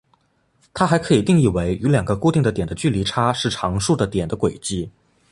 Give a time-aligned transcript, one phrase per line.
[0.73, 4.89] 它还可以定义为与两个固定的点的距离差是常数的点的轨迹。